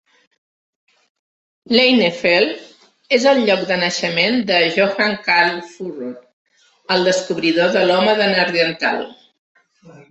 Leinefelde 1.75 2.55
és 3.19 3.27
el 3.33 3.43
lloc 3.51 3.61
de 3.73 3.79
naixement 3.83 4.41
de 4.49 4.63
Johann 4.79 5.15
Carl 5.29 5.63
Fuhlrott, 5.75 6.27
el 6.99 7.09
descobridor 7.13 7.73
de 7.79 7.89
l'home 7.91 8.19
de 8.25 8.33
Neandertal. 8.37 9.09